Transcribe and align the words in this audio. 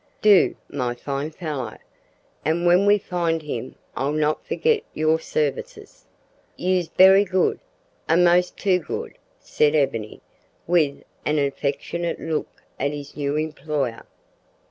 "Do, 0.23 0.55
my 0.67 0.95
fine 0.95 1.29
fellow, 1.29 1.77
and 2.43 2.65
when 2.65 2.87
we 2.87 2.97
find 2.97 3.43
him, 3.43 3.75
I'll 3.95 4.11
not 4.13 4.43
forget 4.43 4.81
your 4.95 5.19
services." 5.19 6.07
"You's 6.57 6.87
berry 6.87 7.23
good, 7.23 7.59
a'most 8.09 8.57
too 8.57 8.79
good," 8.79 9.19
said 9.41 9.75
Ebony, 9.75 10.19
with 10.65 11.03
an 11.23 11.37
affectionate 11.37 12.19
look 12.19 12.63
at 12.79 12.93
his 12.93 13.15
new 13.15 13.35
employer. 13.35 14.07